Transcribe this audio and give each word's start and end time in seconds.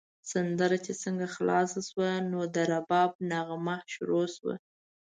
سندره 0.31 0.77
چې 0.85 0.91
څنګه 1.03 1.27
خلاصه 1.35 1.79
شوه، 1.89 2.09
نو 2.31 2.39
د 2.55 2.57
رباب 2.71 3.11
نغمه 3.31 3.77
شروع 3.93 4.25
شوه. 4.35 4.55